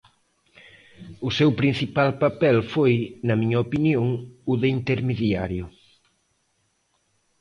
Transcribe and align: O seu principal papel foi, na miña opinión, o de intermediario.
O 1.27 1.29
seu 1.37 1.49
principal 1.61 2.09
papel 2.23 2.57
foi, 2.73 2.93
na 3.27 3.35
miña 3.41 3.59
opinión, 3.65 4.05
o 4.51 4.53
de 4.61 4.67
intermediario. 4.77 5.65